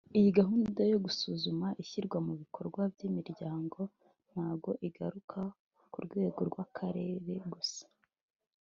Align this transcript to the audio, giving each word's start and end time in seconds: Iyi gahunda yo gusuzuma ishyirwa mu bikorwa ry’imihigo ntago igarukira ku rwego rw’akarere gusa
Iyi 0.19 0.29
gahunda 0.39 0.81
yo 0.91 0.97
gusuzuma 1.05 1.67
ishyirwa 1.83 2.17
mu 2.25 2.33
bikorwa 2.41 2.81
ry’imihigo 2.93 3.81
ntago 4.31 4.69
igarukira 4.87 5.45
ku 5.91 5.97
rwego 6.05 6.39
rw’akarere 6.49 7.33
gusa 7.55 7.83